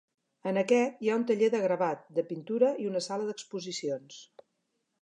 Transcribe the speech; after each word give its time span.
En 0.51 0.55
aquest, 0.61 0.95
hi 1.07 1.11
ha 1.13 1.17
un 1.21 1.25
taller 1.31 1.49
de 1.55 1.59
gravat, 1.65 2.01
de 2.17 2.25
pintura 2.33 2.73
i 2.87 2.91
una 2.95 3.07
sala 3.11 3.31
d’exposicions. 3.31 4.21